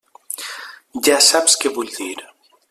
[1.09, 2.11] Ja saps què vull dir.